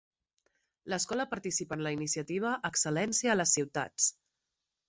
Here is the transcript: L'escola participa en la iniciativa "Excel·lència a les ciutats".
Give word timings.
L'escola 0.93 1.25
participa 1.33 1.77
en 1.79 1.85
la 1.87 1.93
iniciativa 1.97 2.57
"Excel·lència 2.71 3.33
a 3.35 3.39
les 3.41 3.55
ciutats". 3.59 4.13